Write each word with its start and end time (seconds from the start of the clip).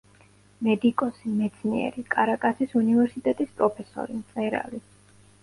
მედიკოსი, 0.67 1.33
მეცნიერი, 1.41 2.05
კარაკასის 2.15 2.75
უნივერსიტეტის 2.81 3.53
პროფესორი, 3.61 4.19
მწერალი. 4.25 4.83